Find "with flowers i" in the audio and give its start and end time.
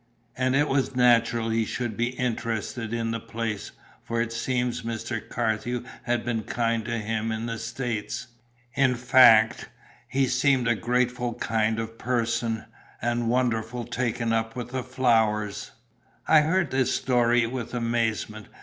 14.55-16.41